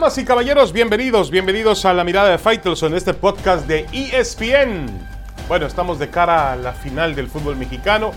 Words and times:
Damas 0.00 0.16
y 0.16 0.24
caballeros, 0.24 0.72
bienvenidos, 0.72 1.30
bienvenidos 1.30 1.84
a 1.84 1.92
la 1.92 2.04
mirada 2.04 2.30
de 2.30 2.38
Faitelson, 2.38 2.94
este 2.94 3.12
podcast 3.12 3.66
de 3.66 3.84
ESPN. 3.92 4.86
Bueno, 5.46 5.66
estamos 5.66 5.98
de 5.98 6.08
cara 6.08 6.52
a 6.52 6.56
la 6.56 6.72
final 6.72 7.14
del 7.14 7.26
fútbol 7.26 7.56
mexicano. 7.56 8.12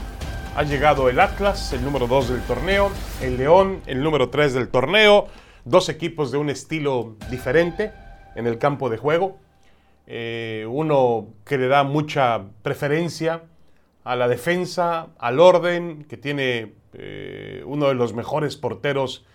Ha 0.56 0.64
llegado 0.64 1.10
el 1.10 1.20
Atlas, 1.20 1.74
el 1.74 1.84
número 1.84 2.08
2 2.08 2.30
del 2.30 2.42
torneo, 2.44 2.90
el 3.22 3.36
León, 3.36 3.82
el 3.86 4.02
número 4.02 4.30
3 4.30 4.54
del 4.54 4.70
torneo, 4.70 5.28
dos 5.66 5.90
equipos 5.90 6.32
de 6.32 6.38
un 6.38 6.50
estilo 6.50 7.18
diferente 7.30 7.92
en 8.36 8.48
el 8.48 8.60
campo 8.60 8.90
de 8.90 8.96
juego. 8.96 9.40
Eh, 10.08 10.66
uno 10.70 11.34
que 11.44 11.58
le 11.58 11.68
da 11.68 11.84
mucha 11.84 12.46
preferencia 12.62 13.44
a 14.06 14.16
la 14.16 14.30
defensa, 14.30 15.08
al 15.20 15.38
orden, 15.42 16.06
que 16.06 16.16
tiene 16.16 16.76
eh, 16.94 17.62
uno 17.66 17.90
de 17.90 17.96
los 17.96 18.14
mejores 18.14 18.56
porteros 18.56 19.26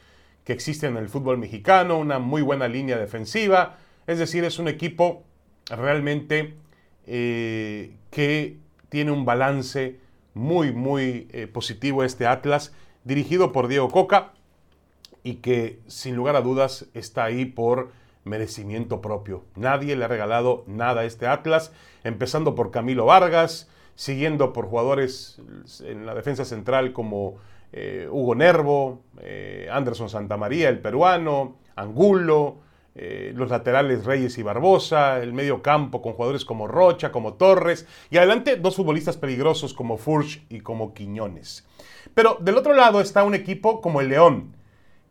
que 0.49 0.55
existe 0.55 0.87
en 0.87 0.97
el 0.97 1.11
fútbol 1.11 1.37
mexicano, 1.37 1.99
una 1.99 2.19
muy 2.19 2.41
buena 2.41 2.69
línea 2.69 2.97
defensiva. 2.97 3.77
Es 4.07 4.19
decir, 4.19 4.45
es 4.45 4.59
un 4.59 4.67
equipo 4.67 5.23
realmente 5.67 6.55
eh, 7.07 7.93
que 8.11 8.57
tiene 8.89 9.11
un 9.11 9.27
balance 9.27 9.99
muy, 10.33 10.73
muy 10.73 11.29
eh, 11.33 11.49
positivo 11.49 12.03
este 12.03 12.27
Atlas, 12.27 12.73
dirigido 13.05 13.53
por 13.53 13.69
Diego 13.69 13.91
Coca 13.91 14.33
y 15.23 15.35
que 15.35 15.81
sin 15.87 16.17
lugar 16.17 16.35
a 16.35 16.41
dudas 16.41 16.87
está 16.95 17.25
ahí 17.25 17.45
por 17.45 17.93
merecimiento 18.25 19.03
propio. 19.03 19.45
Nadie 19.55 19.97
le 19.97 20.07
ha 20.07 20.09
regalado 20.09 20.65
nada 20.67 21.03
a 21.03 21.05
este 21.05 21.27
Atlas, 21.27 21.73
empezando 22.05 22.55
por 22.55 22.71
Camilo 22.71 23.05
Vargas, 23.05 23.69
siguiendo 23.99 24.53
por 24.53 24.67
jugadores 24.67 25.41
en 25.81 26.07
la 26.07 26.15
defensa 26.15 26.45
central 26.45 26.93
como 26.93 27.35
eh, 27.73 28.07
Hugo 28.09 28.37
Nervo, 28.37 29.03
eh, 29.21 29.69
Anderson 29.73 30.09
Santamaría, 30.09 30.69
el 30.69 30.79
peruano, 30.79 31.57
Angulo, 31.75 32.59
eh, 32.95 33.33
los 33.35 33.51
laterales 33.51 34.05
Reyes 34.05 34.39
y 34.39 34.45
Barbosa, 34.45 35.21
el 35.21 35.33
medio 35.33 35.63
campo 35.63 36.01
con 36.01 36.13
jugadores 36.13 36.45
como 36.45 36.69
Rocha, 36.69 37.11
como 37.11 37.35
Torres, 37.35 37.89
y 38.09 38.19
adelante 38.19 38.55
dos 38.55 38.77
futbolistas 38.77 39.17
peligrosos 39.17 39.75
como 39.75 39.97
Furch 39.97 40.45
y 40.49 40.61
como 40.61 40.95
Quiñones. 40.95 41.67
Pero 42.15 42.39
del 42.41 42.57
otro 42.57 42.75
lado 42.75 43.01
está 43.01 43.25
un 43.25 43.35
equipo 43.35 43.81
como 43.81 44.01
el 44.01 44.11
León, 44.11 44.55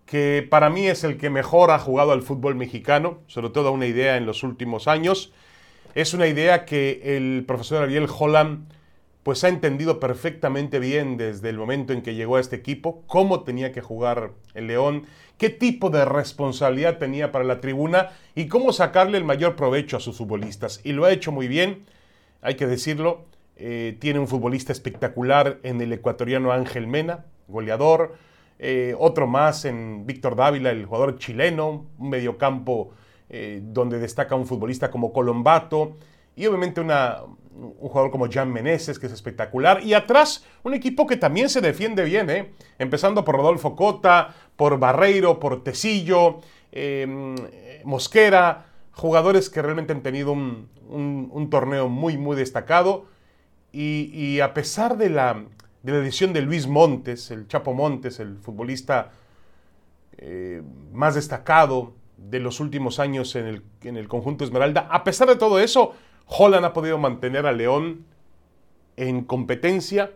que 0.05 0.47
para 0.49 0.69
mí 0.69 0.87
es 0.87 1.03
el 1.03 1.17
que 1.17 1.29
mejor 1.29 1.71
ha 1.71 1.79
jugado 1.79 2.13
al 2.13 2.21
fútbol 2.21 2.55
mexicano, 2.55 3.19
sobre 3.27 3.49
todo 3.49 3.73
una 3.73 3.85
idea 3.85 4.15
en 4.15 4.25
los 4.25 4.43
últimos 4.43 4.87
años. 4.87 5.33
Es 5.93 6.13
una 6.13 6.27
idea 6.27 6.63
que 6.63 7.17
el 7.17 7.43
profesor 7.45 7.83
Ariel 7.83 8.07
Holland 8.17 8.76
pues 9.27 9.43
ha 9.43 9.49
entendido 9.49 9.99
perfectamente 9.99 10.79
bien 10.79 11.17
desde 11.17 11.49
el 11.49 11.57
momento 11.57 11.91
en 11.91 12.01
que 12.01 12.15
llegó 12.15 12.37
a 12.37 12.39
este 12.39 12.55
equipo 12.55 13.03
cómo 13.07 13.43
tenía 13.43 13.73
que 13.73 13.81
jugar 13.81 14.31
el 14.53 14.67
León, 14.67 15.03
qué 15.37 15.49
tipo 15.49 15.89
de 15.89 16.05
responsabilidad 16.05 16.97
tenía 16.97 17.33
para 17.33 17.43
la 17.43 17.59
tribuna 17.59 18.11
y 18.35 18.47
cómo 18.47 18.71
sacarle 18.71 19.17
el 19.17 19.25
mayor 19.25 19.57
provecho 19.57 19.97
a 19.97 19.99
sus 19.99 20.15
futbolistas. 20.15 20.79
Y 20.85 20.93
lo 20.93 21.03
ha 21.03 21.11
hecho 21.11 21.33
muy 21.33 21.49
bien, 21.49 21.83
hay 22.41 22.55
que 22.55 22.67
decirlo. 22.67 23.25
Eh, 23.57 23.97
tiene 23.99 24.19
un 24.19 24.29
futbolista 24.29 24.71
espectacular 24.71 25.59
en 25.63 25.81
el 25.81 25.91
ecuatoriano 25.91 26.53
Ángel 26.53 26.87
Mena, 26.87 27.25
goleador. 27.49 28.15
Eh, 28.59 28.95
otro 28.97 29.27
más 29.27 29.65
en 29.65 30.05
Víctor 30.05 30.37
Dávila, 30.37 30.69
el 30.69 30.85
jugador 30.85 31.17
chileno, 31.17 31.85
un 31.97 32.09
mediocampo 32.09 32.93
eh, 33.29 33.59
donde 33.61 33.99
destaca 33.99 34.35
un 34.35 34.45
futbolista 34.47 34.89
como 34.89 35.11
Colombato. 35.11 35.97
Y 36.37 36.45
obviamente 36.45 36.79
un 36.79 36.89
jugador 37.79 38.11
como 38.11 38.29
Jan 38.29 38.53
Meneses, 38.53 38.99
que 38.99 39.07
es 39.07 39.11
espectacular. 39.11 39.83
Y 39.83 39.95
atrás, 39.95 40.45
un 40.61 40.75
equipo 40.75 41.07
que 41.07 41.17
también 41.17 41.49
se 41.49 41.61
defiende 41.61 42.03
bien, 42.05 42.29
¿eh? 42.29 42.53
empezando 42.77 43.25
por 43.25 43.35
Rodolfo 43.35 43.75
Cota, 43.75 44.35
por 44.55 44.77
Barreiro, 44.77 45.39
por 45.39 45.63
Tecillo, 45.63 46.41
em, 46.71 47.35
Mosquera, 47.83 48.67
jugadores 48.91 49.49
que 49.49 49.63
realmente 49.63 49.93
han 49.93 50.03
tenido 50.03 50.31
un, 50.31 51.47
torneo 51.49 51.89
muy, 51.89 52.17
muy 52.17 52.37
destacado. 52.37 53.07
Y, 53.71 54.39
a 54.39 54.53
pesar 54.53 54.95
de 54.97 55.09
la, 55.09 55.43
de 55.81 55.91
la 55.91 55.97
decisión 55.97 56.33
de 56.33 56.41
Luis 56.41 56.67
Montes, 56.67 57.31
el 57.31 57.47
Chapo 57.47 57.73
Montes, 57.73 58.19
el 58.19 58.37
futbolista 58.37 59.09
eh, 60.19 60.61
más 60.93 61.15
destacado 61.15 61.95
de 62.17 62.39
los 62.39 62.59
últimos 62.59 62.99
años 62.99 63.35
en 63.35 63.45
el, 63.45 63.63
en 63.81 63.97
el 63.97 64.07
conjunto 64.07 64.43
Esmeralda, 64.43 64.87
a 64.91 65.03
pesar 65.03 65.27
de 65.27 65.35
todo 65.35 65.59
eso, 65.59 65.93
Holland 66.27 66.65
ha 66.65 66.73
podido 66.73 66.97
mantener 66.97 67.45
a 67.45 67.51
León 67.51 68.05
en 68.97 69.23
competencia 69.23 70.11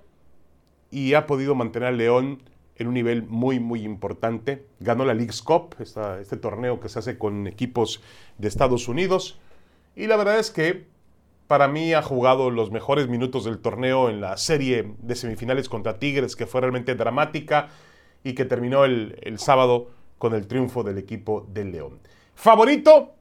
y 0.90 1.14
ha 1.14 1.26
podido 1.26 1.56
mantener 1.56 1.90
a 1.90 1.92
León 1.92 2.44
en 2.76 2.88
un 2.88 2.94
nivel 2.94 3.24
muy, 3.24 3.60
muy 3.60 3.84
importante. 3.84 4.66
Ganó 4.80 5.06
la 5.06 5.14
League's 5.14 5.42
Cup, 5.42 5.76
este 5.80 6.38
torneo 6.38 6.80
que 6.80 6.90
se 6.90 7.00
hace 7.00 7.18
con 7.18 7.48
equipos 7.48 8.02
de 8.38 8.48
Estados 8.48 8.88
Unidos. 8.88 9.40
Y 9.96 10.08
la 10.08 10.18
verdad 10.18 10.40
es 10.40 10.52
que 10.52 10.86
para 11.48 11.68
mí 11.68 11.94
ha 11.94 12.02
jugado 12.02 12.50
los 12.50 12.72
mejores 12.72 13.08
minutos 13.08 13.46
del 13.46 13.60
torneo 13.60 14.10
en 14.10 14.20
la 14.20 14.36
serie 14.38 14.94
de 15.00 15.16
semifinales 15.16 15.70
contra 15.70 16.00
Tigres, 16.00 16.36
que 16.36 16.46
fue 16.46 16.62
realmente 16.62 16.96
dramática 16.96 17.70
y 18.24 18.34
que 18.34 18.46
terminó 18.46 18.84
el, 18.84 19.18
el 19.22 19.40
sábado 19.40 19.92
con 20.18 20.34
el 20.34 20.48
triunfo 20.48 20.84
del 20.84 20.98
equipo 20.98 21.48
del 21.50 21.72
León. 21.72 22.00
Favorito, 22.36 23.16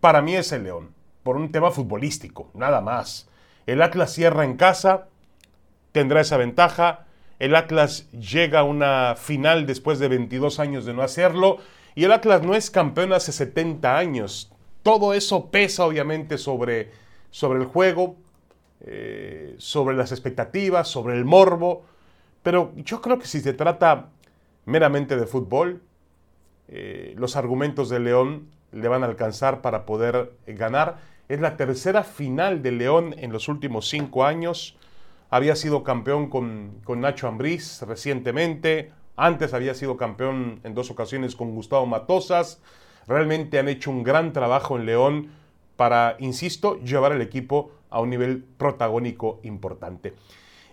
para 0.00 0.22
mí 0.22 0.34
es 0.34 0.52
el 0.52 0.64
León 0.64 1.01
por 1.22 1.36
un 1.36 1.52
tema 1.52 1.70
futbolístico, 1.70 2.50
nada 2.54 2.80
más. 2.80 3.28
El 3.66 3.82
Atlas 3.82 4.12
cierra 4.12 4.44
en 4.44 4.56
casa, 4.56 5.08
tendrá 5.92 6.20
esa 6.20 6.36
ventaja. 6.36 7.06
El 7.38 7.54
Atlas 7.54 8.10
llega 8.10 8.60
a 8.60 8.64
una 8.64 9.14
final 9.16 9.66
después 9.66 9.98
de 9.98 10.08
22 10.08 10.58
años 10.58 10.84
de 10.84 10.94
no 10.94 11.02
hacerlo. 11.02 11.58
Y 11.94 12.04
el 12.04 12.12
Atlas 12.12 12.42
no 12.42 12.54
es 12.54 12.70
campeón 12.70 13.12
hace 13.12 13.32
70 13.32 13.96
años. 13.96 14.50
Todo 14.82 15.14
eso 15.14 15.50
pesa 15.50 15.84
obviamente 15.86 16.38
sobre, 16.38 16.90
sobre 17.30 17.60
el 17.60 17.66
juego, 17.66 18.16
eh, 18.80 19.54
sobre 19.58 19.96
las 19.96 20.10
expectativas, 20.10 20.88
sobre 20.88 21.16
el 21.16 21.24
morbo. 21.24 21.84
Pero 22.42 22.72
yo 22.76 23.00
creo 23.00 23.18
que 23.18 23.26
si 23.26 23.40
se 23.40 23.52
trata 23.52 24.08
meramente 24.64 25.16
de 25.16 25.26
fútbol, 25.26 25.82
eh, 26.68 27.14
los 27.16 27.36
argumentos 27.36 27.88
de 27.88 28.00
León 28.00 28.48
le 28.72 28.88
van 28.88 29.02
a 29.02 29.06
alcanzar 29.06 29.60
para 29.60 29.84
poder 29.84 30.32
ganar. 30.46 31.11
Es 31.32 31.40
la 31.40 31.56
tercera 31.56 32.04
final 32.04 32.60
de 32.60 32.72
León 32.72 33.14
en 33.16 33.32
los 33.32 33.48
últimos 33.48 33.88
cinco 33.88 34.26
años. 34.26 34.76
Había 35.30 35.56
sido 35.56 35.82
campeón 35.82 36.28
con, 36.28 36.82
Nacho 37.00 37.26
Ambriz 37.26 37.80
recientemente. 37.88 38.92
Antes 39.16 39.54
había 39.54 39.72
sido 39.72 39.96
campeón 39.96 40.60
en 40.62 40.74
dos 40.74 40.90
ocasiones 40.90 41.34
con 41.34 41.54
Gustavo 41.54 41.86
Matosas. 41.86 42.60
Realmente 43.06 43.58
han 43.58 43.68
hecho 43.68 43.90
un 43.90 44.02
gran 44.02 44.34
trabajo 44.34 44.76
en 44.76 44.84
León 44.84 45.30
para, 45.76 46.16
insisto, 46.18 46.78
llevar 46.80 47.12
al 47.12 47.22
equipo 47.22 47.72
a 47.88 48.02
un 48.02 48.10
nivel 48.10 48.44
protagónico 48.58 49.40
importante. 49.42 50.12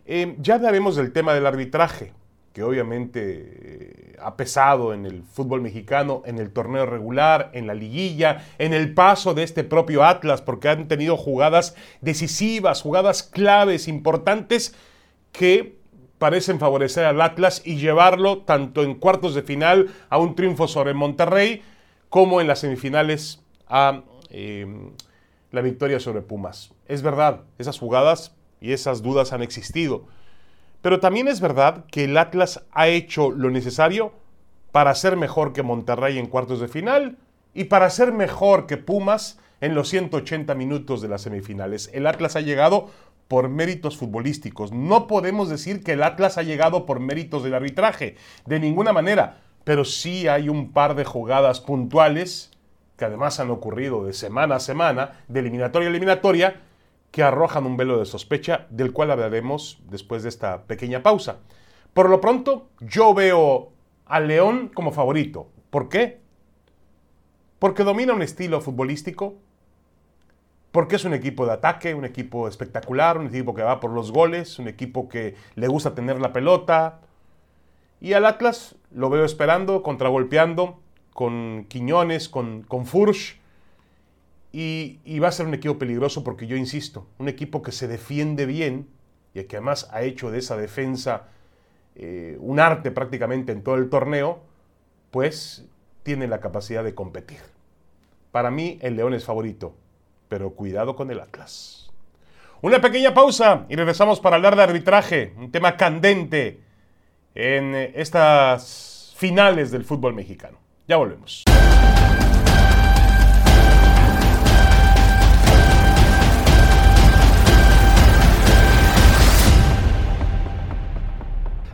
Eh, 0.06 0.36
ya 0.40 0.56
hablaremos 0.56 0.98
del 0.98 1.14
tema 1.14 1.34
del 1.34 1.46
arbitraje 1.46 2.12
que 2.54 2.64
obviamente 2.64 3.22
eh, 3.22 4.16
ha 4.20 4.36
pesado 4.36 4.94
en 4.94 5.06
el 5.06 5.24
fútbol 5.24 5.62
mexicano, 5.62 6.24
en 6.26 6.40
el 6.40 6.52
torneo 6.52 6.86
regular, 6.86 7.52
en 7.54 7.68
la 7.68 7.74
liguilla, 7.74 8.46
en 8.58 8.74
el 8.74 8.94
paso 8.94 9.34
de 9.34 9.44
este 9.44 9.64
propio 9.64 10.04
Atlas, 10.04 10.42
porque 10.42 10.70
han 10.70 10.88
tenido 10.88 11.16
jugadas 11.16 11.76
decisivas, 12.02 12.82
jugadas 12.82 13.24
claves, 13.24 13.88
importantes, 13.88 14.76
que 15.32 15.78
parecen 16.18 16.60
favorecer 16.60 17.06
al 17.06 17.22
Atlas 17.22 17.62
y 17.64 17.78
llevarlo 17.78 18.40
tanto 18.40 18.84
en 18.84 18.96
cuartos 18.96 19.36
de 19.36 19.44
final 19.44 19.90
a 20.10 20.18
un 20.18 20.36
triunfo 20.36 20.68
sobre 20.68 20.94
Monterrey, 20.94 21.62
como 22.10 22.42
en 22.42 22.48
las 22.48 22.60
semifinales 22.60 23.42
a 23.68 24.02
em, 24.30 24.92
la 25.52 25.62
victoria 25.62 26.00
sobre 26.00 26.22
Pumas. 26.22 26.74
Es 26.88 27.02
verdad, 27.04 27.42
esas 27.58 27.80
jugadas 27.80 28.36
y 28.60 28.74
esas 28.74 29.02
dudas 29.02 29.31
han 29.31 29.44
existido 29.44 30.07
pero 30.81 31.00
también 31.00 31.28
es 31.28 31.42
verdad 31.42 31.86
que 31.92 32.06
el 32.06 32.18
Atlas 32.18 32.64
ha 32.72 32.88
hecho 32.88 33.31
lo 33.31 33.50
necesario 33.50 34.14
para 34.72 34.96
ser 34.96 35.18
mejor 35.18 35.54
que 35.54 35.64
Monterrey 35.64 36.18
en 36.18 36.28
cuartos 36.28 36.60
de 36.60 36.68
final 36.68 37.18
y 37.54 37.66
para 37.66 37.90
ser 37.90 38.12
mejor 38.12 38.68
que 38.68 38.78
Pumas 38.78 39.40
en 39.62 39.76
los 39.76 39.90
180 39.90 40.54
minutos 40.56 41.02
de 41.02 41.08
las 41.10 41.24
semifinales. 41.24 41.90
El 41.94 42.08
Atlas 42.08 42.36
ha 42.36 42.42
llegado 42.42 42.90
por 43.28 43.50
méritos 43.50 43.98
futbolísticos. 43.98 44.72
No 44.72 45.08
podemos 45.08 45.50
decir 45.50 45.84
que 45.84 45.94
el 45.94 46.04
Atlas 46.04 46.38
ha 46.38 46.44
llegado 46.44 46.86
por 46.86 47.00
méritos 47.00 47.44
del 47.44 47.54
arbitraje, 47.54 48.16
de 48.46 48.60
ninguna 48.60 48.94
manera, 48.94 49.42
pero 49.64 49.86
sí 49.86 50.28
hay 50.28 50.50
un 50.50 50.72
par 50.72 50.96
de 50.96 51.06
jugadas 51.06 51.60
puntuales 51.60 52.52
que 52.98 53.06
además 53.06 53.40
han 53.40 53.50
ocurrido 53.50 54.04
de 54.04 54.14
semana 54.14 54.56
a 54.56 54.60
semana, 54.60 55.24
de 55.28 55.40
eliminatoria 55.40 55.88
a 55.88 55.92
eliminatoria, 55.92 56.62
que 57.12 57.24
arrojan 57.24 57.66
un 57.66 57.78
velo 57.78 58.00
de 58.00 58.06
sospecha, 58.06 58.68
del 58.70 58.94
cual 58.94 59.12
hablaremos 59.12 59.82
después 59.90 60.24
de 60.24 60.30
esta 60.30 60.64
pequeña 60.64 61.02
pausa. 61.02 61.40
Por 61.94 62.10
lo 62.10 62.22
pronto, 62.22 62.70
yo 62.80 63.14
veo 63.14 63.72
a 64.06 64.20
León 64.20 64.72
como 64.74 64.92
favorito. 64.92 65.48
¿Por 65.70 65.90
qué? 65.90 66.20
Porque 67.58 67.84
domina 67.84 68.14
un 68.14 68.22
estilo 68.22 68.62
futbolístico, 68.62 69.36
porque 70.72 70.96
es 70.96 71.06
un 71.06 71.14
equipo 71.14 71.46
de 71.46 71.54
ataque, 71.54 71.94
un 71.94 72.06
equipo 72.06 72.48
espectacular, 72.48 73.18
un 73.18 73.28
equipo 73.28 73.54
que 73.54 73.64
va 73.64 73.80
por 73.80 73.92
los 73.92 74.12
goles, 74.12 74.60
un 74.60 74.68
equipo 74.68 75.10
que 75.10 75.36
le 75.56 75.68
gusta 75.68 75.96
tener 75.96 76.22
la 76.22 76.32
pelota. 76.32 77.00
Y 78.00 78.14
al 78.14 78.26
Atlas 78.26 78.76
lo 78.92 79.10
veo 79.10 79.26
esperando, 79.26 79.82
contragolpeando, 79.84 80.80
con 81.14 81.66
Quiñones, 81.68 82.30
con, 82.30 82.62
con. 82.62 82.86
Y, 84.51 85.19
va 85.19 85.28
a 85.28 85.31
ser 85.31 85.46
un 85.46 85.54
equipo 85.54 85.78
peligroso 85.78 86.24
porque 86.24 86.48
yo 86.48 86.56
insisto, 86.56 87.07
un 87.19 87.30
equipo 87.30 87.62
que 87.62 87.72
se 87.72 87.88
defiende 87.88 88.46
bien 88.46 88.88
y 89.34 89.44
que 89.44 89.57
además 89.57 89.88
ha 89.92 90.01
hecho 90.01 90.31
de 90.31 90.40
esa 90.40 90.57
defensa 90.57 91.28
eh, 91.96 92.38
un 92.40 92.60
arte 92.60 92.90
prácticamente 92.92 93.51
en 93.51 93.63
todo 93.63 93.75
el 93.75 93.90
torneo, 93.90 94.40
pues 95.12 95.68
tiene 96.04 96.28
la 96.28 96.40
capacidad 96.40 96.84
de 96.84 96.96
competir. 96.96 97.40
Para 98.31 98.50
mí 98.50 98.80
el 98.81 98.96
León 98.96 99.13
es 99.13 99.25
favorito, 99.25 99.75
pero 100.28 100.51
cuidado 100.51 100.96
con 100.96 101.12
el 101.12 101.19
Atlas. 101.19 101.92
Una 102.62 102.81
pequeña 102.81 103.13
pausa 103.13 103.66
y 103.69 103.75
regresamos 103.75 104.19
para 104.19 104.36
hablar 104.36 104.56
de 104.56 104.63
arbitraje, 104.63 105.34
un 105.38 105.51
tema 105.51 105.78
candente 105.78 106.60
en 107.36 107.75
estas 107.75 109.13
finales 109.18 109.72
del 109.72 109.86
fútbol 109.86 110.13
mexicano. 110.13 110.57
Ya 110.88 110.98
volvemos. 110.98 111.44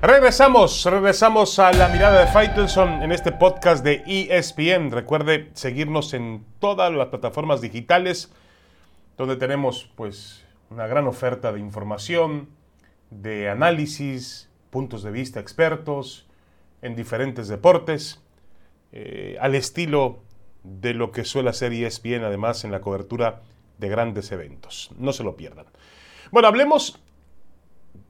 Regresamos, 0.01 0.83
regresamos 0.85 1.57
a 1.57 1.71
la 1.71 1.87
mirada 1.87 2.19
de 2.19 2.27
Faitelson 2.27 3.01
en 3.01 3.11
este 3.11 3.31
podcast 3.31 3.83
de 3.83 4.03
ESPN. 4.05 4.91
Recuerde 4.91 5.49
seguirnos 5.53 6.13
en 6.13 6.45
todas 6.59 6.93
las 6.93 7.07
plataformas 7.07 7.61
digitales 7.61 8.31
donde 9.17 9.37
tenemos 9.37 9.89
pues 9.95 10.43
una 10.69 10.85
gran 10.85 11.07
oferta 11.07 11.51
de 11.53 11.59
información, 11.59 12.49
de 13.09 13.49
análisis, 13.49 14.49
puntos 14.69 15.01
de 15.01 15.11
vista 15.11 15.39
expertos 15.39 16.27
en 16.81 16.95
diferentes 16.95 17.47
deportes, 17.47 18.21
eh, 18.91 19.37
al 19.39 19.55
estilo 19.55 20.19
de 20.63 20.93
lo 20.93 21.11
que 21.11 21.23
suele 21.23 21.49
hacer 21.49 21.71
ESPN 21.71 22.25
además 22.25 22.63
en 22.65 22.71
la 22.71 22.81
cobertura 22.81 23.41
de 23.77 23.89
grandes 23.89 24.31
eventos. 24.31 24.91
No 24.97 25.13
se 25.13 25.23
lo 25.23 25.35
pierdan. 25.35 25.65
Bueno, 26.31 26.47
hablemos, 26.47 26.99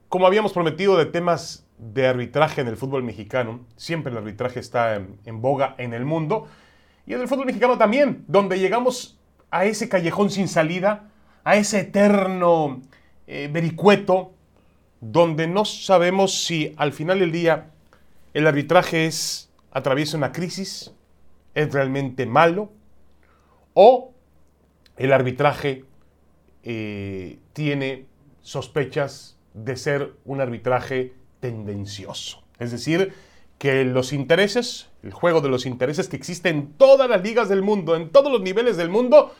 como 0.09 0.25
habíamos 0.25 0.51
prometido, 0.51 0.97
de 0.97 1.05
temas 1.05 1.64
de 1.77 2.07
arbitraje 2.07 2.61
en 2.61 2.67
el 2.67 2.77
fútbol 2.77 3.03
mexicano. 3.03 3.65
Siempre 3.75 4.11
el 4.11 4.17
arbitraje 4.17 4.59
está 4.59 4.95
en, 4.95 5.41
boga 5.41 5.75
en 5.77 5.93
el 5.93 6.05
mundo. 6.05 6.47
Y 7.05 7.13
en 7.13 7.21
el 7.21 7.27
fútbol 7.27 7.45
mexicano 7.45 7.77
también, 7.77 8.23
donde 8.27 8.59
llegamos 8.59 9.19
a 9.51 9.65
ese 9.65 9.89
callejón 9.89 10.29
sin 10.29 10.47
salida, 10.47 11.09
a 11.43 11.55
ese 11.55 11.81
eterno 11.81 12.81
eh, 13.27 13.49
vericueto, 13.51 14.33
donde 15.01 15.47
no 15.47 15.65
sabemos 15.65 16.45
si 16.45 16.73
al 16.77 16.93
final 16.93 17.19
del 17.19 17.31
día 17.31 17.71
el 18.33 18.47
arbitraje 18.47 19.05
es 19.05 19.51
atraviesa 19.71 20.17
una 20.17 20.31
crisis, 20.31 20.93
es 21.53 21.71
realmente 21.73 22.25
malo, 22.25 22.71
o 23.73 24.13
el 24.97 25.11
arbitraje 25.11 25.83
eh, 26.63 27.39
tiene 27.53 28.05
sospechas 28.41 29.37
de 29.53 29.75
ser 29.75 30.13
un 30.23 30.39
arbitraje 30.39 31.13
tendencioso. 31.45 32.43
Es 32.57 32.71
decir, 32.71 33.13
que 33.59 33.85
los 33.85 34.13
intereses, 34.13 34.89
el 35.03 35.11
juego 35.11 35.41
de 35.41 35.49
los 35.49 35.67
intereses 35.67 36.07
que 36.07 36.15
existe 36.15 36.49
en 36.49 36.73
todas 36.73 37.07
las 37.07 37.21
ligas 37.21 37.49
del 37.49 37.61
mundo, 37.61 37.95
en 37.95 38.09
todos 38.09 38.31
los 38.31 38.41
niveles 38.41 38.77
del 38.77 38.89
mundo, 38.89 39.31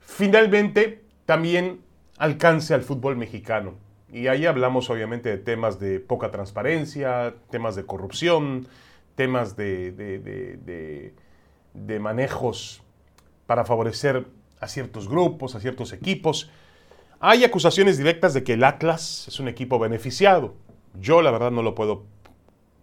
finalmente 0.00 1.02
también 1.24 1.80
alcance 2.18 2.74
al 2.74 2.82
fútbol 2.82 3.16
mexicano. 3.16 3.76
Y 4.12 4.26
ahí 4.26 4.44
hablamos 4.44 4.90
obviamente 4.90 5.30
de 5.30 5.38
temas 5.38 5.80
de 5.80 6.00
poca 6.00 6.30
transparencia, 6.30 7.34
temas 7.50 7.76
de 7.76 7.86
corrupción, 7.86 8.68
temas 9.14 9.56
de, 9.56 9.92
de, 9.92 11.14
de 11.72 11.98
manejos 11.98 12.82
para 13.46 13.64
favorecer 13.64 14.26
a 14.60 14.68
ciertos 14.68 15.08
grupos, 15.08 15.54
a 15.54 15.60
ciertos 15.60 15.94
equipos. 15.94 16.50
Hay 17.20 17.42
acusaciones 17.42 17.96
directas 17.96 18.34
de 18.34 18.44
que 18.44 18.52
el 18.52 18.64
Atlas 18.64 19.26
es 19.28 19.40
un 19.40 19.48
equipo 19.48 19.78
beneficiado. 19.78 20.54
Yo 21.00 21.22
la 21.22 21.30
verdad 21.30 21.50
no 21.50 21.62
lo 21.62 21.74
puedo 21.74 22.04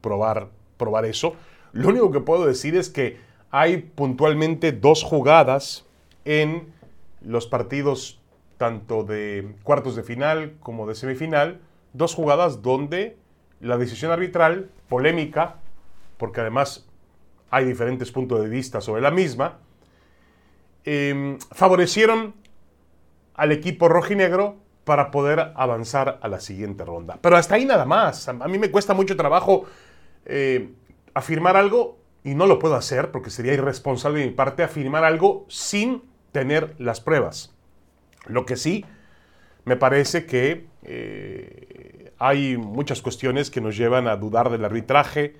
probar, 0.01 0.47
probar 0.77 1.06
eso. 1.06 1.35
Lo 1.71 1.89
único 1.89 2.11
que 2.11 2.19
puedo 2.19 2.45
decir 2.45 2.75
es 2.75 2.89
que 2.89 3.17
hay 3.51 3.77
puntualmente 3.77 4.71
dos 4.71 5.03
jugadas 5.03 5.85
en 6.25 6.73
los 7.21 7.47
partidos 7.47 8.19
tanto 8.57 9.03
de 9.03 9.56
cuartos 9.63 9.95
de 9.95 10.03
final 10.03 10.56
como 10.59 10.88
de 10.88 10.95
semifinal, 10.95 11.59
dos 11.94 12.13
jugadas 12.13 12.61
donde 12.61 13.17
la 13.61 13.77
decisión 13.77 14.11
arbitral, 14.11 14.69
polémica, 14.89 15.56
porque 16.17 16.41
además 16.41 16.88
hay 17.51 17.65
diferentes 17.65 18.11
puntos 18.11 18.41
de 18.41 18.50
vista 18.50 18.81
sobre 18.81 19.01
la 19.01 19.11
misma, 19.11 19.59
em, 20.83 21.39
favorecieron 21.51 22.35
al 23.33 23.51
equipo 23.51 23.88
rojinegro 23.88 24.57
para 24.84 25.12
poder 25.12 25.52
avanzar 25.56 26.20
a 26.22 26.28
la 26.28 26.40
siguiente 26.40 26.84
ronda. 26.86 27.18
Pero 27.22 27.38
hasta 27.38 27.56
ahí 27.56 27.66
nada 27.66 27.86
más. 27.86 28.28
A 28.28 28.34
mí 28.34 28.58
me 28.58 28.72
cuesta 28.72 28.94
mucho 28.94 29.16
trabajo 29.16 29.66
eh, 30.26 30.72
afirmar 31.14 31.58
algo 31.58 31.98
y 32.24 32.36
no 32.36 32.48
lo 32.48 32.60
puedo 32.60 32.76
hacer 32.76 33.12
porque 33.12 33.30
sería 33.30 33.54
irresponsable 33.54 34.20
de 34.20 34.28
mi 34.28 34.31
parte 34.31 34.64
afirmar 34.64 35.04
algo 35.04 35.46
sin 35.48 36.04
tener 36.31 36.76
las 36.80 37.02
pruebas. 37.02 37.54
Lo 38.26 38.46
que 38.46 38.56
sí, 38.56 38.86
me 39.66 39.76
parece 39.76 40.26
que 40.26 40.68
eh, 40.84 42.12
hay 42.18 42.58
muchas 42.58 43.02
cuestiones 43.02 43.50
que 43.50 43.62
nos 43.62 43.78
llevan 43.78 44.08
a 44.08 44.16
dudar 44.16 44.50
del 44.50 44.66
arbitraje, 44.66 45.36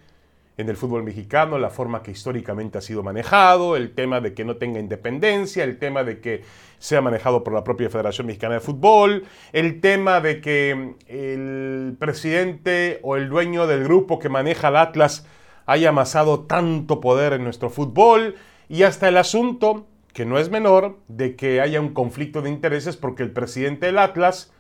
en 0.60 0.68
el 0.68 0.76
fútbol 0.76 1.04
mexicano, 1.04 1.58
la 1.58 1.70
forma 1.70 2.04
que 2.04 2.12
históricamente 2.12 2.78
ha 2.78 2.82
sido 2.82 3.02
manejado, 3.02 3.78
el 3.78 3.96
tema 3.96 4.20
de 4.20 4.34
que 4.34 4.44
no 4.44 4.58
tenga 4.58 4.82
independencia, 4.82 5.64
el 5.64 5.80
tema 5.80 6.04
de 6.04 6.20
que 6.20 6.44
sea 6.80 7.00
manejado 7.00 7.46
por 7.46 7.54
la 7.54 7.64
propia 7.64 7.90
Federación 7.90 8.28
Mexicana 8.28 8.56
de 8.56 8.60
Fútbol, 8.60 9.24
el 9.54 9.80
tema 9.80 10.20
de 10.20 10.42
que 10.42 10.96
el 11.08 11.96
presidente 11.98 13.00
o 13.04 13.16
el 13.16 13.30
dueño 13.30 13.68
del 13.68 13.86
grupo 13.86 14.20
que 14.20 14.28
maneja 14.28 14.68
el 14.68 14.76
Atlas 14.76 15.26
haya 15.66 15.90
amasado 15.90 16.42
tanto 16.42 17.00
poder 17.00 17.32
en 17.32 17.46
nuestro 17.46 17.70
fútbol 17.70 18.36
y 18.68 18.84
hasta 18.84 19.08
el 19.08 19.16
asunto, 19.16 19.88
que 20.12 20.26
no 20.26 20.40
es 20.40 20.50
menor, 20.50 20.98
de 21.08 21.38
que 21.38 21.62
haya 21.62 21.80
un 21.80 21.94
conflicto 21.94 22.42
de 22.42 22.50
intereses 22.50 22.98
porque 22.98 23.24
el 23.24 23.32
presidente 23.32 23.86
del 23.86 23.98
Atlas 23.98 24.52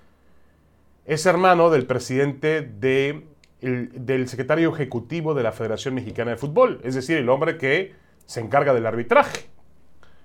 es 1.06 1.25
hermano 1.25 1.69
del 1.69 1.86
presidente 1.86 2.62
de 2.62 3.26
del 3.61 4.28
secretario 4.30 4.73
ejecutivo 4.73 5.33
de 5.33 5.44
la 5.44 5.51
Federación 5.51 5.94
Mexicana 5.94 6.31
de 6.31 6.37
Fútbol, 6.37 6.80
es 6.83 6.95
decir, 6.95 7.18
el 7.18 7.30
hombre 7.30 7.57
que 7.57 7.94
se 8.25 8.39
encarga 8.39 8.73
del 8.73 8.85
arbitraje, 8.85 9.49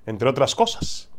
entre 0.07 0.29
otras 0.29 0.55
cosas. 0.55 1.11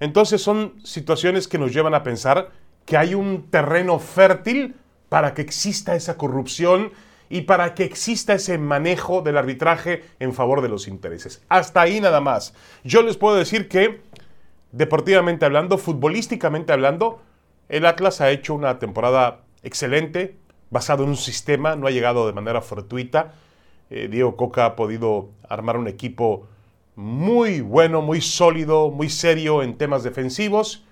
Entonces 0.00 0.42
son 0.42 0.74
situaciones 0.82 1.46
que 1.46 1.58
nos 1.58 1.72
llevan 1.72 1.94
a 1.94 2.02
pensar 2.02 2.50
que 2.84 2.96
hay 2.96 3.14
un 3.14 3.50
terreno 3.50 3.98
fértil 3.98 4.74
para 5.08 5.34
que 5.34 5.42
exista 5.42 5.94
esa 5.94 6.16
corrupción 6.16 6.92
y 7.28 7.42
para 7.42 7.74
que 7.74 7.84
exista 7.84 8.34
ese 8.34 8.58
manejo 8.58 9.22
del 9.22 9.36
arbitraje 9.36 10.04
en 10.18 10.34
favor 10.34 10.60
de 10.60 10.68
los 10.68 10.88
intereses. 10.88 11.42
Hasta 11.48 11.80
ahí 11.80 12.00
nada 12.00 12.20
más. 12.20 12.54
Yo 12.82 13.02
les 13.02 13.16
puedo 13.16 13.36
decir 13.36 13.68
que, 13.68 14.02
deportivamente 14.72 15.44
hablando, 15.44 15.78
futbolísticamente 15.78 16.72
hablando, 16.72 17.22
el 17.68 17.86
Atlas 17.86 18.20
ha 18.20 18.30
hecho 18.30 18.54
una 18.54 18.78
temporada 18.78 19.40
excelente, 19.62 20.36
basado 20.74 21.04
en 21.04 21.10
un 21.10 21.16
sistema, 21.16 21.76
no 21.76 21.86
ha 21.86 21.92
llegado 21.92 22.26
de 22.26 22.32
manera 22.32 22.60
fortuita. 22.60 23.32
Eh, 23.90 24.08
Diego 24.10 24.36
Coca 24.36 24.66
ha 24.66 24.74
podido 24.74 25.30
armar 25.48 25.76
un 25.76 25.86
equipo 25.86 26.48
muy 26.96 27.60
bueno, 27.60 28.02
muy 28.02 28.20
sólido, 28.20 28.90
muy 28.90 29.08
serio 29.08 29.62
en 29.62 29.78
temas 29.78 30.02
defensivos 30.02 30.84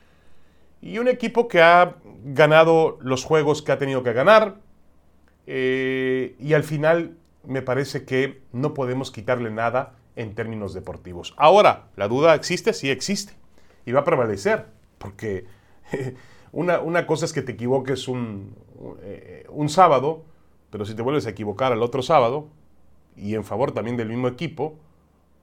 y 0.81 0.99
un 0.99 1.09
equipo 1.09 1.49
que 1.49 1.63
ha 1.63 1.97
ganado 2.25 2.97
los 3.01 3.25
juegos 3.25 3.61
que 3.61 3.73
ha 3.73 3.79
tenido 3.79 4.05
que 4.05 4.13
ganar 4.13 4.59
eh, 5.49 6.37
y 6.39 6.53
al 6.55 6.63
final 6.63 7.17
me 7.45 7.61
parece 7.61 8.05
que 8.05 8.41
no 8.53 8.75
podemos 8.75 9.11
quitarle 9.11 9.51
nada 9.51 9.97
en 10.15 10.37
términos 10.37 10.75
deportivos. 10.75 11.35
Ahora, 11.37 11.89
la 11.97 12.07
duda 12.07 12.37
existe, 12.37 12.73
sí 12.73 12.89
existe 12.89 13.33
y 13.85 13.91
va 13.91 14.01
a 14.01 14.05
prevalecer 14.05 14.67
porque 14.99 15.47
una, 16.53 17.07
cosa 17.07 17.25
es 17.25 17.33
que 17.33 17.43
te 17.43 17.53
equivoques 17.53 18.07
un, 18.07 18.55
eh, 19.03 19.32
un 19.55 19.69
sábado, 19.69 20.25
pero 20.71 20.85
si 20.85 20.95
te 20.95 21.03
vuelves 21.03 21.27
a 21.27 21.31
equivocar 21.31 21.73
al 21.73 21.83
otro 21.83 22.03
sábado, 22.03 22.49
y 23.17 23.35
en 23.35 23.45
favor 23.45 23.73
también 23.73 23.97
del 23.97 24.09
mismo 24.09 24.29
equipo, 24.29 24.79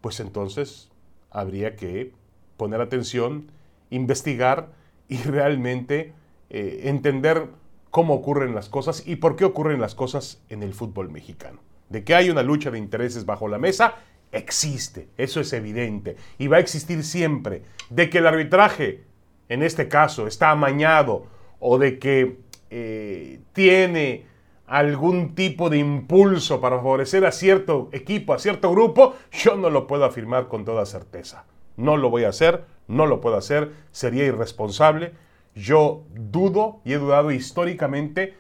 pues 0.02 0.20
entonces 0.20 0.90
habría 1.30 1.76
que 1.76 2.14
poner 2.58 2.82
atención, 2.82 3.52
investigar 3.90 4.72
y 5.08 5.18
realmente 5.24 6.14
eh, 6.50 6.82
entender 6.86 7.48
cómo 7.92 8.14
ocurren 8.14 8.54
las 8.54 8.70
cosas 8.70 9.08
y 9.08 9.16
por 9.16 9.36
qué 9.36 9.46
ocurren 9.46 9.82
las 9.82 9.96
cosas 9.96 10.42
en 10.50 10.64
el 10.64 10.74
fútbol 10.74 11.10
mexicano. 11.10 11.60
De 11.90 12.04
que 12.04 12.16
hay 12.16 12.30
una 12.30 12.44
lucha 12.44 12.70
de 12.70 12.78
intereses 12.78 13.26
bajo 13.26 13.48
la 13.48 13.58
mesa, 13.58 13.96
existe, 14.32 15.10
eso 15.18 15.42
es 15.42 15.52
evidente 15.54 16.16
y 16.38 16.48
va 16.48 16.58
a 16.58 16.60
existir 16.60 17.04
siempre. 17.04 17.64
De 17.90 18.10
que 18.10 18.20
el 18.20 18.28
arbitraje 18.28 19.04
en 19.50 19.64
este 19.64 19.88
caso 19.88 20.28
está 20.28 20.52
amañado 20.52 21.26
o 21.60 21.80
de 21.80 21.98
que 21.98 22.38
eh, 22.70 23.42
tiene 23.54 24.26
algún 24.68 25.34
tipo 25.34 25.70
de 25.70 25.80
impulso 25.80 26.62
para 26.62 26.78
favorecer 26.78 27.26
a 27.26 27.32
cierto 27.32 27.90
equipo, 27.92 28.34
a 28.34 28.40
cierto 28.40 28.72
grupo, 28.72 29.16
yo 29.32 29.56
no 29.56 29.70
lo 29.72 29.88
puedo 29.88 30.06
afirmar 30.06 30.48
con 30.48 30.64
toda 30.64 30.86
certeza. 30.86 31.46
No 31.76 31.98
lo 31.98 32.10
voy 32.12 32.26
a 32.26 32.30
hacer, 32.30 32.66
no 32.88 33.08
lo 33.08 33.20
puedo 33.20 33.36
hacer, 33.36 33.72
sería 33.92 34.26
irresponsable. 34.26 35.14
Yo 35.56 36.04
dudo 36.14 36.82
y 36.86 36.94
he 36.94 37.00
dudado 37.00 37.32
históricamente 37.32 38.36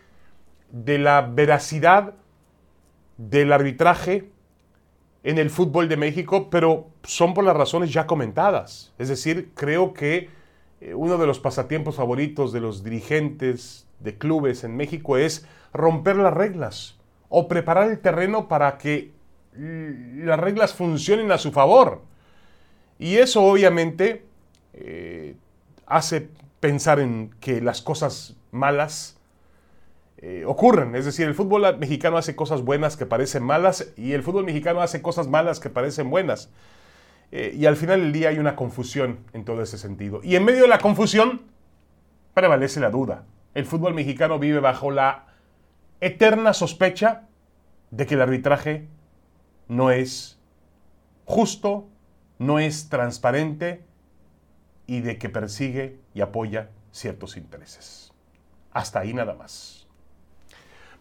de 0.71 1.00
la 1.00 1.21
veracidad 1.21 2.13
del 3.17 3.51
arbitraje 3.51 4.29
en 5.24 5.39
el 5.39 5.50
fútbol 5.50 5.89
de 5.89 5.98
México, 5.98 6.50
pero 6.50 6.89
son 7.03 7.33
por 7.33 7.43
las 7.43 7.57
razones 7.57 7.91
ya 7.91 8.05
comentadas. 8.05 8.93
Es 9.00 9.09
decir, 9.09 9.51
creo 9.55 9.93
que 9.93 10.29
eh, 10.79 10.93
uno 10.93 11.17
de 11.17 11.27
los 11.27 11.39
pasatiempos 11.39 11.95
favoritos 11.95 12.53
de 12.53 12.62
los 12.62 12.83
dirigentes 12.83 13.88
de 14.00 14.18
clubes 14.18 14.63
en 14.63 14.75
México 14.75 15.18
es 15.18 15.46
romper 15.74 16.15
las 16.15 16.34
reglas 16.34 16.98
o 17.29 17.48
preparar 17.48 17.89
el 17.89 18.00
terreno 18.00 18.48
para 18.48 18.77
que 18.77 19.12
las 19.53 20.39
reglas 20.39 20.74
funcionen 20.74 21.32
a 21.32 21.38
su 21.38 21.51
favor. 21.51 22.01
Y 22.98 23.18
eso 23.18 23.44
obviamente 23.44 24.25
eh, 24.74 25.36
hace 25.86 26.29
pensar 26.60 27.00
en 27.00 27.32
que 27.39 27.62
las 27.62 27.82
cosas 27.82 28.36
malas 28.51 29.18
eh, 30.18 30.44
ocurren. 30.46 30.96
Es 30.96 31.06
decir, 31.06 31.27
el 31.27 31.34
fútbol 31.34 31.77
mexicano 31.77 32.18
hace 32.18 32.36
cosas 32.36 32.62
buenas 32.62 32.98
que 32.98 33.06
parecen 33.06 33.44
malas 33.44 33.94
y 33.96 34.12
el 34.13 34.24
fútbol 34.24 34.44
mexicano 34.44 34.82
hace 34.82 35.01
cosas 35.01 35.27
malas 35.27 35.60
que 35.60 35.70
parecen 35.70 36.10
buenas. 36.10 36.50
Eh, 37.32 37.53
y 37.56 37.65
al 37.68 37.77
final 37.77 38.01
del 38.01 38.12
día 38.12 38.29
hay 38.29 38.39
una 38.39 38.56
confusión 38.56 39.20
en 39.34 39.46
todo 39.46 39.62
ese 39.62 39.77
sentido. 39.77 40.20
Y 40.24 40.36
en 40.36 40.44
medio 40.44 40.63
de 40.63 40.68
la 40.68 40.79
confusión 40.79 41.41
prevalece 42.34 42.79
la 42.79 42.89
duda. 42.89 43.24
El 43.53 43.65
fútbol 43.65 43.94
mexicano 43.94 44.39
vive 44.39 44.60
bajo 44.60 44.91
la 44.91 45.25
eterna 46.01 46.53
sospecha 46.53 47.27
de 47.91 48.06
que 48.06 48.15
el 48.15 48.22
arbitraje 48.22 48.88
no 49.68 49.91
es 49.91 50.39
justo, 51.25 51.88
no 52.38 52.60
es 52.60 52.89
transparente 52.89 53.84
y 54.88 55.01
de 55.01 55.18
que 55.18 55.29
persigue 55.29 56.00
y 56.13 56.22
apoya 56.22 56.70
ciertos 56.91 57.38
intereses. 57.38 58.12
Hasta 58.72 59.00
ahí 59.00 59.13
nada 59.13 59.34
más. 59.34 59.88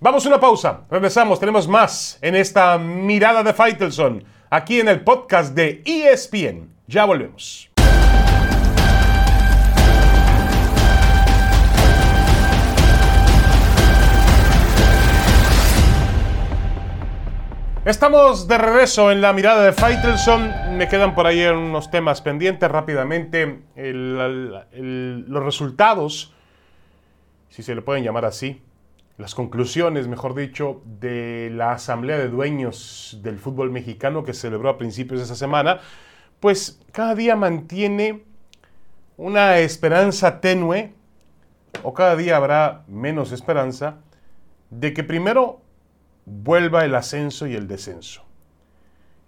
Vamos 0.00 0.25
a 0.25 0.28
una 0.28 0.38
pausa, 0.38 0.83
regresamos, 0.90 1.40
tenemos 1.40 1.67
más 1.67 2.19
en 2.23 2.37
esta 2.37 2.78
mirada 2.78 3.43
de 3.43 3.52
Faitelson, 3.52 4.23
aquí 4.49 4.81
en 4.81 4.88
el 4.88 5.02
podcast 5.02 5.55
de 5.55 5.83
ESPN. 5.85 6.73
Ya 6.87 7.05
volvemos. 7.05 7.69
Estamos 17.88 18.47
de 18.47 18.59
regreso 18.59 19.11
en 19.11 19.23
la 19.23 19.33
mirada 19.33 19.64
de 19.64 19.73
Faitelson. 19.73 20.76
Me 20.76 20.88
quedan 20.88 21.14
por 21.14 21.26
ahí 21.26 21.42
unos 21.47 21.90
temas 21.90 22.21
pendientes 22.21 22.71
rápidamente. 22.71 23.62
los 23.76 25.42
resultados, 25.42 26.35
si 27.49 27.62
se 27.62 27.75
le 27.75 27.80
pueden 27.80 28.04
llamar 28.04 28.26
así, 28.26 28.61
las 29.16 29.35
conclusiones, 29.35 30.07
mejor 30.07 30.35
dicho, 30.35 30.83
de 30.85 31.50
la 31.50 31.73
Asamblea 31.73 32.18
de 32.18 32.28
Dueños 32.28 33.21
del 33.23 33.38
Fútbol 33.38 33.71
Mexicano 33.71 34.23
que 34.23 34.35
se 34.35 34.42
celebró 34.42 34.68
a 34.68 34.76
principios 34.76 35.21
de 35.21 35.25
esa 35.25 35.35
semana, 35.35 35.80
pues 36.40 36.83
cada 36.92 37.14
día 37.14 37.37
mantiene 37.37 38.23
una 39.16 39.61
esperanza 39.61 40.42
tenue, 40.42 40.92
o 41.83 41.95
cada 41.95 42.16
día 42.16 42.37
habrá 42.37 42.85
menos 42.87 43.33
esperanza, 43.33 43.97
de 44.68 44.92
que 44.92 45.04
primero 45.04 45.62
vuelva 46.28 46.85
el 46.85 46.94
ascenso 46.94 47.47
y 47.47 47.54
el 47.54 47.66
descenso. 47.68 48.25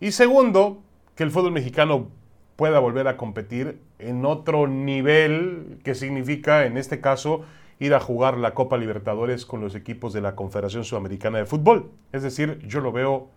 Y 0.00 0.12
segundo, 0.12 0.83
que 1.14 1.25
el 1.25 1.30
fútbol 1.30 1.52
mexicano 1.52 2.09
pueda 2.57 2.78
volver 2.78 3.09
a 3.09 3.16
competir 3.16 3.80
en 3.99 4.25
otro 4.25 4.66
nivel, 4.66 5.78
que 5.83 5.95
significa, 5.95 6.66
en 6.66 6.76
este 6.76 7.00
caso, 7.00 7.42
ir 7.78 7.95
a 7.95 8.00
jugar 8.00 8.37
la 8.37 8.52
Copa 8.52 8.76
Libertadores 8.76 9.47
con 9.47 9.61
los 9.61 9.75
equipos 9.75 10.12
de 10.12 10.21
la 10.21 10.37
Confederación 10.37 10.85
Sudamericana 10.85 11.38
de 11.38 11.47
Fútbol. 11.47 11.90
Es 12.12 12.23
decir, 12.23 12.59
yo 12.66 12.80
lo 12.80 12.92
veo 12.92 13.30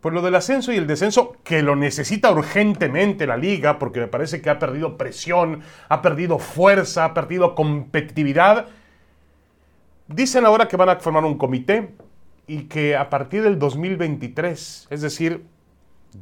por 0.00 0.12
lo 0.12 0.20
del 0.22 0.34
ascenso 0.34 0.72
y 0.72 0.76
el 0.76 0.88
descenso, 0.88 1.36
que 1.44 1.62
lo 1.62 1.76
necesita 1.76 2.32
urgentemente 2.32 3.24
la 3.24 3.36
liga, 3.36 3.78
porque 3.78 4.00
me 4.00 4.08
parece 4.08 4.42
que 4.42 4.50
ha 4.50 4.58
perdido 4.58 4.96
presión, 4.96 5.60
ha 5.88 6.02
perdido 6.02 6.40
fuerza, 6.40 7.04
ha 7.04 7.14
perdido 7.14 7.54
competitividad. 7.54 8.66
Dicen 10.08 10.44
ahora 10.44 10.66
que 10.66 10.76
van 10.76 10.88
a 10.88 10.96
formar 10.96 11.24
un 11.24 11.38
comité 11.38 11.94
y 12.46 12.64
que 12.64 12.96
a 12.96 13.10
partir 13.10 13.42
del 13.42 13.58
2023, 13.58 14.88
es 14.90 15.00
decir, 15.00 15.44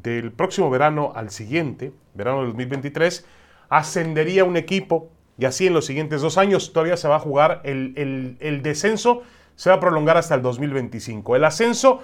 del 0.03 0.33
próximo 0.33 0.71
verano 0.71 1.13
al 1.15 1.31
siguiente, 1.31 1.93
verano 2.15 2.41
del 2.41 2.49
2023, 2.49 3.27
ascendería 3.69 4.45
un 4.45 4.57
equipo 4.57 5.11
y 5.39 5.47
así 5.47 5.67
en 5.67 5.75
los 5.75 5.87
siguientes 5.87 6.21
dos 6.21 6.39
años 6.39 6.73
todavía 6.73 6.97
se 6.97 7.09
va 7.09 7.17
a 7.17 7.21
jugar 7.21 7.63
el, 7.65 8.37
el 8.41 8.63
descenso, 8.63 9.23
se 9.57 9.71
va 9.71 9.77
a 9.77 9.81
prolongar 9.81 10.17
hasta 10.17 10.35
el 10.35 10.43
2025. 10.43 11.35
El 11.37 11.45
ascenso 11.45 12.03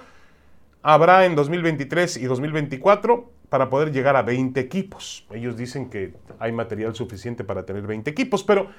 habrá 0.81 1.25
en 1.25 1.35
2023 1.35 2.17
y 2.17 2.25
2024 2.25 3.31
para 3.49 3.69
poder 3.69 3.91
llegar 3.91 4.15
a 4.15 4.23
20 4.23 4.59
equipos. 4.59 5.25
Ellos 5.31 5.55
dicen 5.55 5.89
que 5.89 6.13
hay 6.39 6.51
material 6.51 6.95
suficiente 6.95 7.43
para 7.43 7.65
tener 7.65 7.83
20 7.83 8.09
equipos, 8.09 8.43
pero 8.43 8.69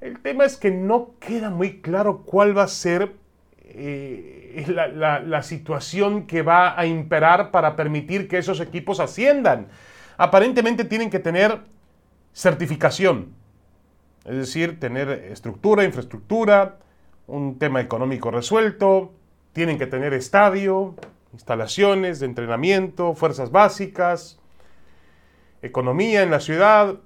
el 0.00 0.20
tema 0.20 0.44
es 0.44 0.56
que 0.56 0.70
no 0.70 1.12
queda 1.20 1.50
muy 1.50 1.80
claro 1.80 2.22
cuál 2.24 2.56
va 2.56 2.64
a 2.64 2.68
ser 2.68 3.14
eh, 3.76 4.64
la, 4.68 5.42
situación 5.42 6.26
que 6.26 6.42
va 6.42 6.78
a 6.78 6.86
imperar 6.86 7.50
para 7.50 7.74
permitir 7.74 8.28
que 8.28 8.38
esos 8.38 8.60
equipos 8.60 9.00
asciendan. 9.00 9.66
Aparentemente 10.16 10.84
tienen 10.84 11.10
que 11.10 11.18
tener 11.18 11.60
certificación, 12.32 13.34
es 14.24 14.36
decir, 14.36 14.78
tener 14.78 15.08
estructura, 15.08 15.82
infraestructura, 15.84 16.78
un 17.26 17.58
tema 17.58 17.80
económico 17.80 18.30
resuelto, 18.30 19.12
tienen 19.52 19.76
que 19.76 19.86
tener 19.86 20.14
estadio, 20.14 20.94
instalaciones 21.32 22.20
de 22.20 22.26
entrenamiento, 22.26 23.14
fuerzas 23.14 23.50
básicas, 23.50 24.38
economía 25.62 26.22
en 26.22 26.30
la 26.30 26.38
ciudad, 26.38 26.96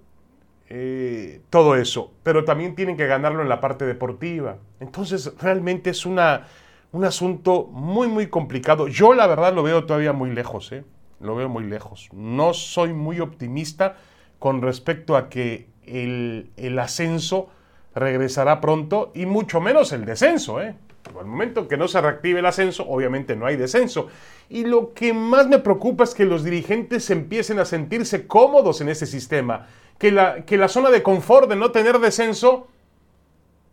eh, 0.71 1.41
todo 1.49 1.77
eso, 1.77 2.13
pero 2.23 2.45
también 2.45 2.75
tienen 2.75 2.97
que 2.97 3.07
ganarlo 3.07 3.43
en 3.43 3.49
la 3.49 3.61
parte 3.61 3.87
deportiva. 3.87 4.59
Entonces, 4.81 5.33
realmente 5.41 5.91
es 5.91 6.05
una, 6.05 6.47
un 6.93 7.05
asunto 7.05 7.65
muy, 7.73 8.09
muy 8.09 8.27
complicado. 8.27 8.87
Yo 8.89 9.15
la 9.15 9.27
verdad 9.27 9.55
lo 9.55 9.63
veo 9.63 9.87
todavía 9.87 10.13
muy 10.13 10.31
lejos, 10.31 10.71
¿eh? 10.73 10.85
lo 11.21 11.35
veo 11.35 11.49
muy 11.49 11.65
lejos. 11.65 12.09
No 12.13 12.53
soy 12.53 12.93
muy 12.93 13.21
optimista 13.21 13.97
con 14.39 14.61
respecto 14.61 15.17
a 15.17 15.29
que 15.29 15.69
el, 15.87 16.51
el 16.57 16.79
ascenso 16.79 17.49
regresará 17.95 18.61
pronto 18.61 19.11
y 19.15 19.25
mucho 19.25 19.61
menos 19.61 19.93
el 19.93 20.05
descenso. 20.05 20.61
¿eh? 20.61 20.75
Al 21.19 21.27
momento 21.27 21.67
que 21.67 21.77
no 21.77 21.89
se 21.89 22.01
reactive 22.01 22.41
el 22.41 22.47
ascenso, 22.47 22.87
obviamente 22.87 23.37
no 23.37 23.47
hay 23.47 23.57
descenso. 23.57 24.09
Y 24.49 24.65
lo 24.65 24.93
que 24.93 25.13
más 25.13 25.49
me 25.49 25.59
preocupa 25.59 26.05
es 26.05 26.15
que 26.15 26.25
los 26.27 26.45
dirigentes 26.45 27.09
empiecen 27.11 27.59
a 27.59 27.65
sentirse 27.65 28.27
cómodos 28.27 28.81
en 28.81 28.91
ese 28.91 29.07
sistema 29.07 29.67
que 29.99 30.13
la, 30.13 30.45
que 30.45 30.57
la 30.57 30.69
zona 30.69 30.91
de 30.91 31.03
confort 31.03 31.49
de 31.49 31.57
no 31.57 31.71
tener 31.73 31.99
descenso, 31.99 32.69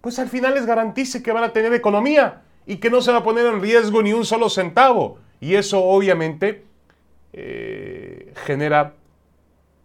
pues 0.01 0.19
al 0.19 0.27
final 0.27 0.55
les 0.55 0.65
garantice 0.65 1.23
que 1.23 1.31
van 1.31 1.43
a 1.43 1.53
tener 1.53 1.73
economía 1.73 2.41
y 2.65 2.77
que 2.77 2.89
no 2.89 3.01
se 3.01 3.11
va 3.11 3.19
a 3.19 3.23
poner 3.23 3.45
en 3.45 3.61
riesgo 3.61 4.01
ni 4.01 4.13
un 4.13 4.25
solo 4.25 4.49
centavo. 4.49 5.19
Y 5.39 5.55
eso 5.55 5.83
obviamente 5.83 6.65
eh, 7.33 8.33
genera 8.45 8.93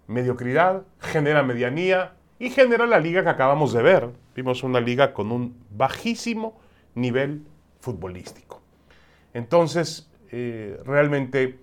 mediocridad, 0.07 0.83
genera 0.99 1.43
medianía 1.43 2.15
y 2.39 2.51
genera 2.51 2.87
la 2.87 2.99
liga 2.99 3.23
que 3.23 3.29
acabamos 3.29 3.73
de 3.73 3.83
ver. 3.83 4.09
Vimos 4.35 4.63
una 4.63 4.81
liga 4.81 5.13
con 5.13 5.31
un 5.31 5.57
bajísimo 5.71 6.59
nivel 6.95 7.43
futbolístico. 7.81 8.61
Entonces, 9.35 10.11
eh, 10.33 10.81
realmente 10.85 11.59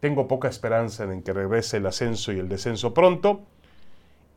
tengo 0.00 0.28
poca 0.28 0.48
esperanza 0.48 1.04
en 1.04 1.22
que 1.22 1.32
regrese 1.32 1.78
el 1.78 1.86
ascenso 1.86 2.32
y 2.32 2.38
el 2.38 2.48
descenso 2.48 2.94
pronto. 2.94 3.42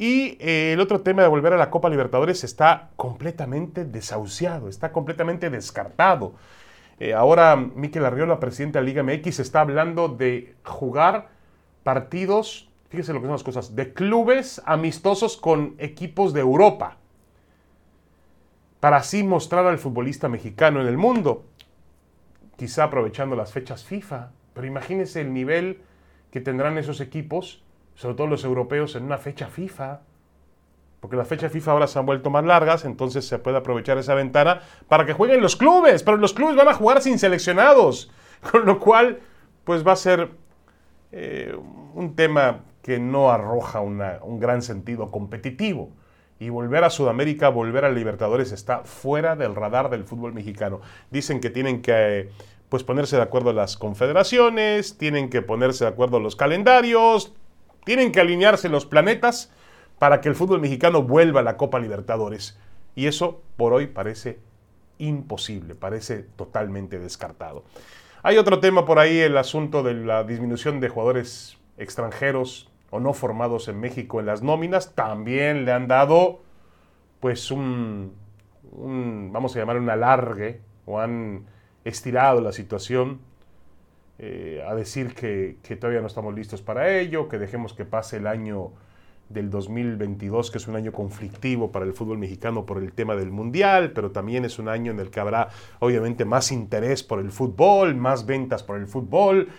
Y 0.01 0.35
eh, 0.39 0.73
el 0.73 0.79
otro 0.79 1.01
tema 1.01 1.21
de 1.21 1.27
volver 1.27 1.53
a 1.53 1.57
la 1.57 1.69
Copa 1.69 1.87
Libertadores 1.87 2.43
está 2.43 2.89
completamente 2.95 3.85
desahuciado, 3.85 4.67
está 4.67 4.91
completamente 4.91 5.51
descartado. 5.51 6.33
Eh, 6.99 7.13
ahora 7.13 7.55
Miquel 7.55 8.03
Arriola, 8.05 8.39
presidente 8.39 8.79
de 8.79 8.83
la 8.83 8.87
Liga 8.89 9.03
MX, 9.03 9.41
está 9.41 9.61
hablando 9.61 10.07
de 10.07 10.55
jugar 10.63 11.29
partidos, 11.83 12.67
fíjese 12.89 13.13
lo 13.13 13.19
que 13.19 13.27
son 13.27 13.33
las 13.33 13.43
cosas, 13.43 13.75
de 13.75 13.93
clubes 13.93 14.59
amistosos 14.65 15.37
con 15.37 15.75
equipos 15.77 16.33
de 16.33 16.39
Europa, 16.39 16.97
para 18.79 18.97
así 18.97 19.21
mostrar 19.21 19.67
al 19.67 19.77
futbolista 19.77 20.27
mexicano 20.29 20.81
en 20.81 20.87
el 20.87 20.97
mundo, 20.97 21.45
quizá 22.57 22.85
aprovechando 22.85 23.35
las 23.35 23.53
fechas 23.53 23.83
FIFA, 23.83 24.31
pero 24.55 24.65
imagínese 24.65 25.21
el 25.21 25.31
nivel 25.31 25.83
que 26.31 26.41
tendrán 26.41 26.79
esos 26.79 27.01
equipos 27.01 27.61
sobre 28.01 28.15
todo 28.15 28.25
los 28.25 28.43
europeos, 28.43 28.95
en 28.95 29.03
una 29.03 29.19
fecha 29.19 29.45
FIFA. 29.45 30.01
porque 30.99 31.15
las 31.15 31.27
fechas 31.27 31.51
FIFA 31.51 31.71
ahora 31.71 31.87
se 31.87 31.99
han 31.99 32.05
vuelto 32.07 32.31
más 32.31 32.43
largas, 32.43 32.83
entonces 32.83 33.27
se 33.27 33.37
puede 33.37 33.57
aprovechar 33.57 33.99
esa 33.99 34.15
ventana 34.15 34.61
para 34.87 35.05
que 35.05 35.13
jueguen 35.13 35.39
los 35.39 35.55
clubes, 35.55 36.01
pero 36.01 36.17
los 36.17 36.33
clubes 36.33 36.55
van 36.55 36.67
a 36.67 36.73
jugar 36.73 37.03
sin 37.03 37.19
seleccionados, 37.19 38.11
con 38.51 38.65
lo 38.65 38.79
cual 38.79 39.19
pues 39.63 39.85
va 39.85 39.91
a 39.91 39.95
ser 39.95 40.29
eh, 41.11 41.55
un 41.93 42.15
tema 42.15 42.61
que 42.81 42.97
no 42.97 43.29
arroja 43.29 43.81
un 43.81 44.39
gran 44.39 44.63
sentido 44.63 45.11
competitivo. 45.11 45.91
Y 46.39 46.49
volver 46.49 46.83
a 46.83 46.89
Sudamérica, 46.89 47.49
volver 47.49 47.85
a 47.85 47.91
Libertadores 47.91 48.51
está 48.51 48.79
fuera 48.79 49.35
del 49.35 49.53
radar 49.53 49.91
del 49.91 50.05
fútbol 50.05 50.33
mexicano. 50.33 50.81
Dicen 51.11 51.39
que 51.39 51.51
tienen 51.51 51.83
que 51.83 52.31
pues, 52.69 52.83
ponerse 52.83 53.15
de 53.17 53.21
acuerdo 53.21 53.53
las 53.53 53.77
confederaciones, 53.77 54.97
tienen 54.97 55.29
que 55.29 55.43
ponerse 55.43 55.83
de 55.83 55.91
acuerdo 55.91 56.19
los 56.19 56.35
calendarios, 56.35 57.35
tienen 57.83 58.11
que 58.11 58.21
alinearse 58.21 58.69
los 58.69 58.85
planetas 58.85 59.51
para 59.99 60.21
que 60.21 60.29
el 60.29 60.35
fútbol 60.35 60.61
mexicano 60.61 61.03
vuelva 61.03 61.41
a 61.41 61.43
la 61.43 61.57
Copa 61.57 61.79
Libertadores. 61.79 62.57
Y 62.95 63.07
eso 63.07 63.41
por 63.57 63.73
hoy 63.73 63.87
parece 63.87 64.39
imposible, 64.97 65.75
parece 65.75 66.23
totalmente 66.35 66.99
descartado. 66.99 67.63
Hay 68.23 68.37
otro 68.37 68.59
tema 68.59 68.85
por 68.85 68.99
ahí, 68.99 69.19
el 69.19 69.37
asunto 69.37 69.81
de 69.83 69.93
la 69.93 70.23
disminución 70.23 70.79
de 70.79 70.89
jugadores 70.89 71.57
extranjeros 71.77 72.69
o 72.91 72.99
no 72.99 73.13
formados 73.13 73.67
en 73.67 73.79
México 73.79 74.19
en 74.19 74.27
las 74.27 74.43
nóminas. 74.43 74.93
También 74.93 75.65
le 75.65 75.71
han 75.71 75.87
dado, 75.87 76.41
pues, 77.19 77.49
un, 77.49 78.13
vamos 79.31 79.55
a 79.55 79.59
llamar 79.59 79.77
un 79.77 79.89
alargue, 79.89 80.61
o 80.85 80.99
han 80.99 81.45
estirado 81.83 82.41
la 82.41 82.51
situación 82.51 83.21
eh, 84.23 84.63
a 84.67 84.75
decir 84.75 85.15
que, 85.15 85.57
que 85.63 85.75
todavía 85.75 85.99
no 85.99 86.05
estamos 86.05 86.35
listos 86.35 86.61
para 86.61 86.95
ello, 86.95 87.27
que 87.27 87.39
dejemos 87.39 87.73
que 87.73 87.85
pase 87.85 88.17
el 88.17 88.27
año 88.27 88.71
del 89.29 89.49
2022, 89.49 90.51
que 90.51 90.59
es 90.59 90.67
un 90.67 90.75
año 90.75 90.91
conflictivo 90.91 91.71
para 91.71 91.85
el 91.85 91.93
fútbol 91.93 92.19
mexicano 92.19 92.63
por 92.63 92.77
el 92.77 92.93
tema 92.93 93.15
del 93.15 93.31
Mundial, 93.31 93.93
pero 93.93 94.11
también 94.11 94.45
es 94.45 94.59
un 94.59 94.69
año 94.69 94.91
en 94.91 94.99
el 94.99 95.09
que 95.09 95.19
habrá 95.19 95.49
obviamente 95.79 96.23
más 96.23 96.51
interés 96.51 97.01
por 97.01 97.19
el 97.19 97.31
fútbol, 97.31 97.95
más 97.95 98.27
ventas 98.27 98.61
por 98.61 98.77
el 98.77 98.85
fútbol. 98.85 99.49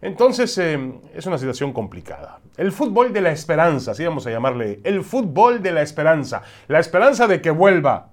Entonces 0.00 0.56
eh, 0.58 0.92
es 1.14 1.26
una 1.26 1.38
situación 1.38 1.72
complicada. 1.72 2.38
El 2.56 2.70
fútbol 2.70 3.12
de 3.12 3.22
la 3.22 3.32
esperanza, 3.32 3.90
así 3.90 4.04
vamos 4.04 4.24
a 4.28 4.30
llamarle, 4.30 4.78
el 4.84 5.02
fútbol 5.02 5.64
de 5.64 5.72
la 5.72 5.82
esperanza, 5.82 6.42
la 6.68 6.78
esperanza 6.78 7.26
de 7.26 7.40
que 7.40 7.50
vuelva 7.50 8.11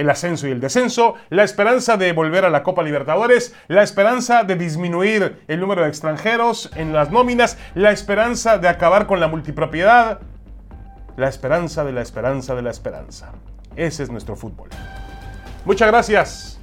el 0.00 0.08
ascenso 0.08 0.48
y 0.48 0.50
el 0.50 0.60
descenso, 0.60 1.14
la 1.28 1.44
esperanza 1.44 1.96
de 1.98 2.12
volver 2.12 2.46
a 2.46 2.50
la 2.50 2.62
Copa 2.62 2.82
Libertadores, 2.82 3.54
la 3.68 3.82
esperanza 3.82 4.44
de 4.44 4.56
disminuir 4.56 5.42
el 5.46 5.60
número 5.60 5.82
de 5.82 5.88
extranjeros 5.88 6.70
en 6.74 6.94
las 6.94 7.10
nóminas, 7.10 7.58
la 7.74 7.90
esperanza 7.90 8.56
de 8.56 8.68
acabar 8.68 9.06
con 9.06 9.20
la 9.20 9.28
multipropiedad, 9.28 10.20
la 11.16 11.28
esperanza 11.28 11.84
de 11.84 11.92
la 11.92 12.00
esperanza 12.00 12.54
de 12.54 12.62
la 12.62 12.70
esperanza. 12.70 13.32
Ese 13.76 14.02
es 14.02 14.10
nuestro 14.10 14.36
fútbol. 14.36 14.70
Muchas 15.66 15.88
gracias. 15.88 16.60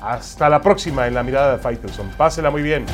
Hasta 0.00 0.48
la 0.48 0.62
próxima 0.62 1.06
en 1.06 1.14
la 1.14 1.22
mirada 1.22 1.56
de 1.56 1.58
Faitelson. 1.58 2.08
Pásela 2.16 2.50
muy 2.50 2.62
bien. 2.62 2.86